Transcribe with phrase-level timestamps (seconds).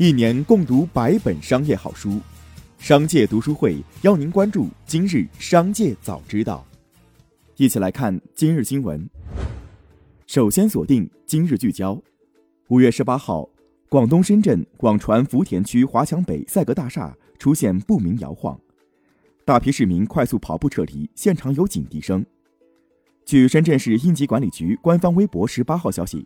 [0.00, 2.20] 一年共读百本商业好书，
[2.78, 6.64] 商界读书会邀您关注今日商界早知道。
[7.56, 9.10] 一起来看今日新闻。
[10.28, 12.00] 首先锁定今日聚焦。
[12.68, 13.48] 五月十八号，
[13.88, 18.56] 广东深圳广传福田区华强北赛格大厦出现不明摇晃，
[19.44, 22.24] 大批市民快速跑步撤离，现场有警笛声。
[23.26, 26.24] 据深圳市应急管理局官方微博十八号消息，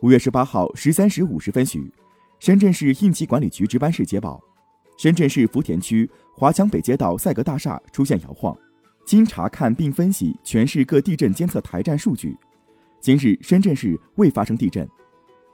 [0.00, 1.88] 五月十八号十三时五十分许。
[2.40, 4.42] 深圳市应急管理局值班室接报，
[4.96, 8.56] 深圳市福田区华强北街道赛格大厦出现摇晃。
[9.04, 12.34] 经查看并分析全市各地震监测台站数据，
[12.98, 14.88] 今日深圳市未发生地震。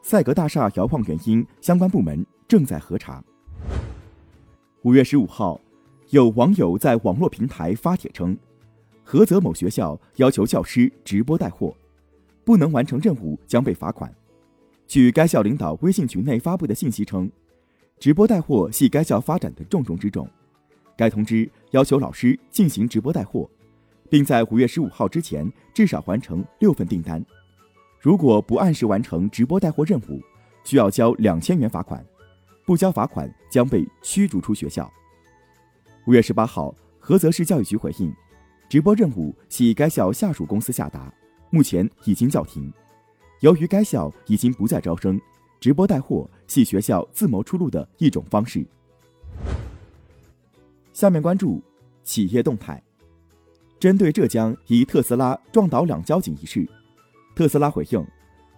[0.00, 3.20] 赛格大厦摇晃原因，相关部门正在核查。
[4.82, 5.60] 五月十五号，
[6.10, 8.38] 有网友在网络平台发帖称，
[9.04, 11.76] 菏泽某学校要求教师直播带货，
[12.44, 14.14] 不能完成任务将被罚款。
[14.86, 17.30] 据该校领导微信群内发布的信息称，
[17.98, 20.28] 直播带货系该校发展的重中之重。
[20.96, 23.50] 该通知要求老师进行直播带货，
[24.08, 27.24] 并在五月十五号之前至少完成六份订单。
[28.00, 30.22] 如果不按时完成直播带货任务，
[30.64, 32.04] 需要交两千元罚款，
[32.64, 34.90] 不交罚款将被驱逐出学校。
[36.06, 38.14] 五月十八号，菏泽市教育局回应，
[38.68, 41.12] 直播任务系该校下属公司下达，
[41.50, 42.72] 目前已经叫停。
[43.40, 45.20] 由于该校已经不再招生，
[45.60, 48.66] 直播带货系学校自谋出路的一种方式。
[50.92, 51.62] 下面关注
[52.02, 52.82] 企业动态，
[53.78, 56.66] 针对浙江一特斯拉撞倒两交警一事，
[57.34, 58.02] 特斯拉回应：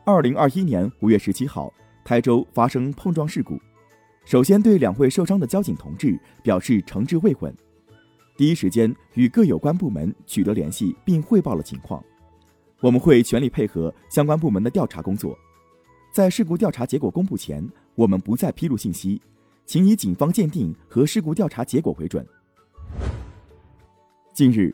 [0.05, 1.73] 二零二一年五月十七号，
[2.05, 3.59] 台州发生碰撞事故，
[4.25, 7.53] 首先对两位受伤的交警同志表示诚挚慰问，
[8.37, 12.01] 第一时间与各有关部门取得联系并汇报了情况。
[12.81, 15.37] 我们会全力配合相关部门的调查工作，
[16.12, 19.21] 在事故调查结果公布前，我们不再披露信息，
[19.67, 22.25] 请以警方鉴定和事故调查结果为准。
[24.33, 24.72] 近日，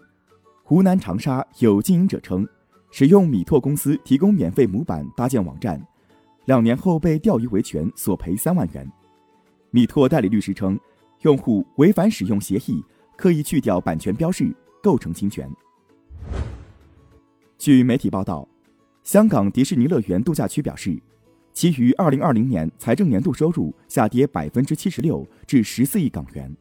[0.62, 2.47] 湖南长沙有经营者称，
[2.91, 5.82] 使用米拓公司提供免费模板搭建网站，
[6.44, 8.86] 两年后被钓鱼维权索赔三万元。
[9.71, 10.78] 米拓代理律师称，
[11.22, 12.84] 用户违反使用协议，
[13.16, 15.50] 刻意去掉版权标识，构成侵权。
[17.64, 18.47] 据媒体报道，
[19.04, 21.00] 香港迪士尼乐园度假区表示，
[21.54, 26.54] 其于二零二零年财政年度收入下跌百分之七十六至十四亿港元，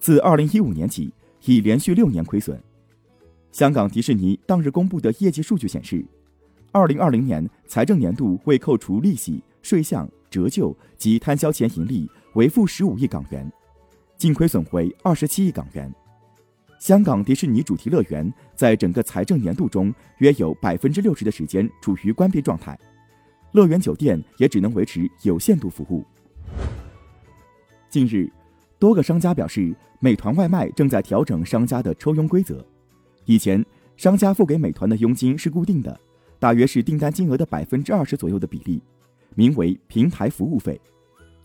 [0.00, 1.12] 自二零一五年起
[1.44, 2.60] 已连续六年亏损。
[3.52, 6.04] 香港迪士尼当日公布的业绩数据显示，
[6.72, 13.48] 二零二零年财政年度未扣除利息、税项、折旧及摊销前盈利为负十五亿港元，
[14.18, 15.94] 净亏损为二十七亿港元。
[16.78, 22.78] 香港迪士尼主题乐园在整个财政年度中，约有百分之六十的时间处于关闭状态，
[23.52, 26.04] 乐园酒店也只能维持有限度服务。
[27.88, 28.30] 近日，
[28.78, 32.64] 多个商家表示，美团外卖正在调整商家的抽佣规则。
[33.24, 33.64] 以前，
[33.96, 35.98] 商家付给美团的佣金是固定的，
[36.38, 38.82] 大约是订单金额的百分之二十左右的比例，
[39.34, 40.78] 名为平台服务费。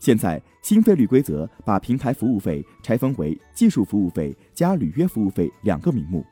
[0.02, 6.26] 现在新费率规则把平台服务费拆分为技术服务费加履约服务费两个名目。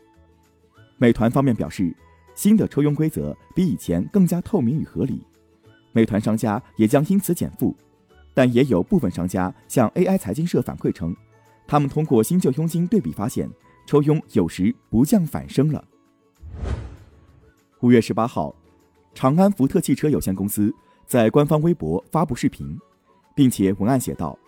[0.98, 1.94] 美团方面表示，
[2.34, 5.24] 新的抽佣规则比以前更加透明与合理，
[5.92, 7.72] 美团商家也将因此减负。
[8.34, 11.14] 但也有部分商家向 AI 财经社反馈称，
[11.68, 13.48] 他们通过新旧佣金对比发现，
[13.86, 15.84] 抽佣有时不降反升了。
[17.82, 18.52] 五月十八号，
[19.14, 20.74] 长安福特汽车有限公司
[21.06, 22.76] 在官方微博发布视频。
[23.34, 24.38] 并且文案写道：“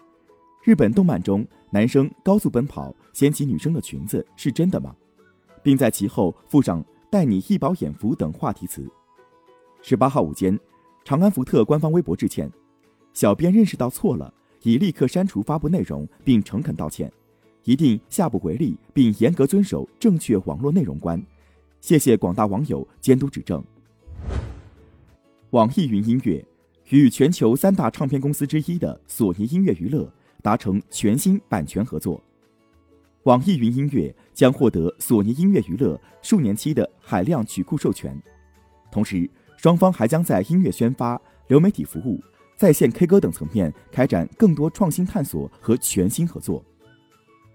[0.62, 4.94] 日本动漫中男生高速奔跑掀起女生的裙子是真的吗？”
[5.62, 8.91] 并在其后附上“带你一饱眼福”等话题词。
[9.81, 10.59] 十八号午间，
[11.04, 12.50] 长安福特官方微博致歉
[13.15, 14.32] ：“小编认识到错了，
[14.62, 17.12] 已立刻删除发布内容，并诚恳道歉，
[17.65, 21.21] 一定下不为例，并严格遵守正确网络内容观。
[21.81, 23.62] 谢谢广大网友监督指正。”
[25.50, 26.44] 网易云音乐。
[26.88, 30.12] 与全球三大唱片公司之一的索尼音乐娱乐
[30.42, 32.22] 达成全新版权合作，
[33.22, 38.21] 网易云音乐将获得索尼音乐娱乐数年期的海量曲库授权。
[38.91, 42.21] 同时，双方还将在音乐宣发、流媒体服务、
[42.56, 46.62] 在线 K 歌等层面开展更多创新探索和全新合作。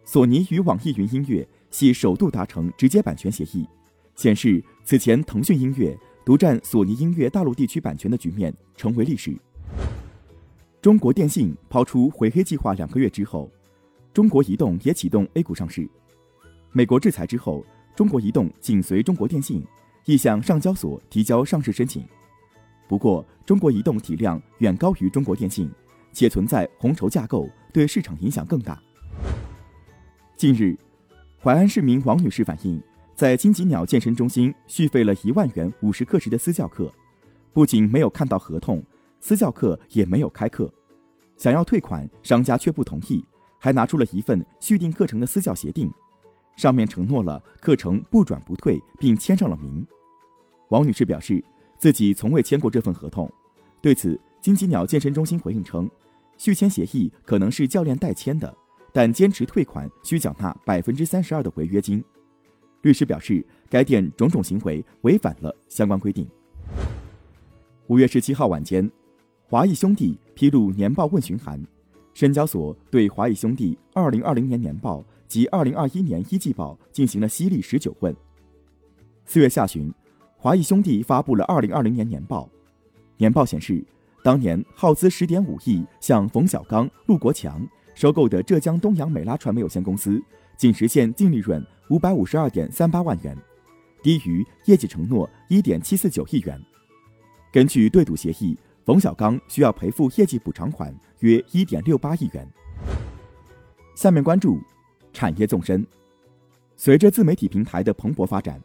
[0.06, 3.68] 索尼与网易云音乐系首度达成直接版权协议，
[4.16, 5.96] 显示此前腾讯音乐。
[6.27, 9.33] 独占索尼音乐大陆地区版权的局面成为历史。
[10.81, 13.50] 中国电信抛出回黑计划两个月之后，
[14.13, 15.89] 中国移动也启动 A 股上市。
[16.74, 17.65] 美国制裁之后，
[17.95, 19.65] 中国移动紧随中国电信，
[20.03, 22.03] 意向上交所提交上市申请。
[22.89, 25.71] 不过，中国移动体量远高于中国电信，
[26.12, 28.77] 且存在红筹架构，对市场影响更大。
[30.35, 30.77] 近日，
[31.41, 32.83] 淮安市民王女士反映，
[33.18, 36.94] 在金吉鸟健身中心续费了一万元五十课时的私教课，
[37.52, 38.84] 不仅没有看到合同，
[39.19, 40.72] 私教课也没有开课，
[41.36, 43.25] 想要退款，商家却不同意，
[43.58, 45.92] 还拿出了一份续订课程的私教协定，
[46.56, 49.84] 上面承诺了课程不转不退，并签上了名。
[50.70, 51.44] 王女士表示，
[51.80, 53.28] 自己从未签过这份合同，
[53.81, 55.90] 对此，金吉鸟健身中心回应称。
[56.38, 58.56] 续签协议可能是教练代签的，
[58.94, 62.04] 但坚持退款需缴纳百分之三十二的违约金。
[62.81, 66.27] 律师表示，该店种种行为违反了相关规定。
[67.88, 68.89] 五月十七号晚间，
[69.47, 71.62] 华谊兄弟披露年报问询函，
[72.13, 78.15] 深交所对华谊兄弟二零二零年年报及二零二一年一季报进行了犀利十九问。
[79.25, 79.94] 四月下旬，
[80.38, 82.50] 华谊兄弟发布了二零二零年年报，
[83.18, 83.83] 年报显示。
[84.24, 87.65] 当年耗资十点五亿向冯小刚、陆国强
[87.95, 90.21] 收购的浙江东阳美拉传媒有限公司，
[90.57, 93.38] 仅实现净利润五百五十二点三八万元，
[94.01, 96.59] 低于业绩承诺一点七四九亿元。
[97.54, 102.48] 根据对赌协议，冯小刚需要赔付业绩补偿款约一点六八亿元。
[103.95, 104.59] 下面关注
[105.13, 105.86] 产业纵深，
[106.75, 108.60] 随着自媒体平台的蓬勃发展，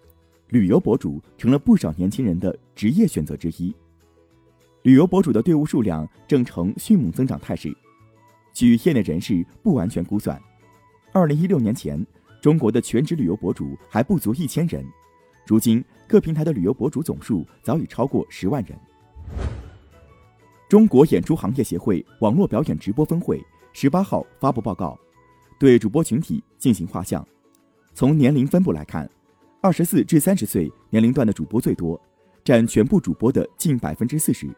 [0.48, 3.74] 旅游博主成了不少年轻人的职业选择之一。
[4.82, 7.74] 旅游博主的队伍数量正呈迅猛增长态势。
[8.52, 10.40] 据业内人士不完全估算，
[11.14, 12.04] 二零一六年前，
[12.40, 14.82] 中国的全职旅游博主还不足一千人，
[15.46, 18.78] 如今各平台的旅游博主总数早已超过十万人。
[20.70, 23.44] 中国演出行业协会网络表演直播分会
[23.74, 24.98] 十八号发布报告，
[25.58, 27.22] 对主播群体进行画像。
[27.92, 29.06] 从年龄分布来看，
[29.60, 32.00] 二十四至三十岁年龄段的主播最多，
[32.42, 34.48] 占全部主播的近百分之四十。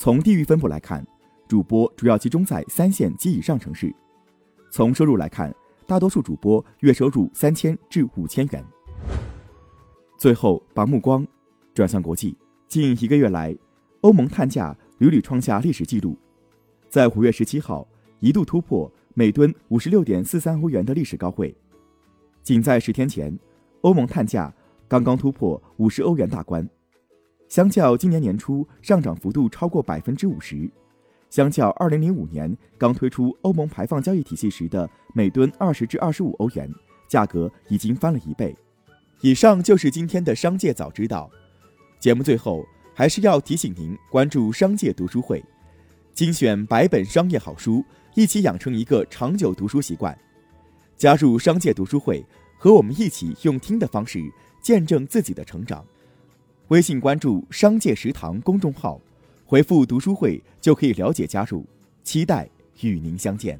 [0.00, 1.06] 从地域分布来看，
[1.46, 3.94] 主播主要集中在三线及以上城市。
[4.72, 5.52] 从收入来看，
[5.90, 8.64] 大多数主播月收入三千至五千元。
[10.16, 11.26] 最后，把目光
[11.74, 12.36] 转向国际。
[12.68, 13.58] 近一个月来，
[14.02, 16.16] 欧盟碳价屡屡创下历史纪录，
[16.88, 17.84] 在五月十七号
[18.20, 21.52] 一度突破每吨五十六点四三欧元的历史高位。
[22.40, 23.36] 仅在十天前，
[23.80, 24.54] 欧盟碳价
[24.86, 26.64] 刚刚突破五十欧元大关。
[27.48, 30.70] 相较今年年初上涨幅度超过百分之五十，
[31.30, 36.68] 相较二零零五年刚推出欧盟排放交易体系时的每吨二十至二十五欧元，
[37.08, 38.54] 价格已经翻了一倍。
[39.20, 41.30] 以上就是今天的商界早知道。
[42.00, 45.44] 节目最后还是要提醒您关注商界读书会，
[46.12, 47.84] 精选百本商业好书，
[48.14, 50.18] 一起养成一个长久读书习惯。
[50.96, 52.24] 加入商界读书会，
[52.58, 54.20] 和我们一起用听的方式
[54.60, 55.84] 见证自己的成长。
[56.68, 59.00] 微信关注“商界食堂”公众号，
[59.50, 61.66] 回复“读书会”就可以了解加入，
[62.04, 62.48] 期待
[62.82, 63.58] 与您相见。